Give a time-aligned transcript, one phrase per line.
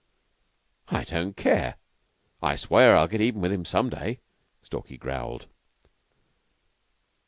[0.89, 1.75] "I don't care.
[2.41, 4.19] I swear I'll get even with him some day,"
[4.63, 5.45] Stalky growled.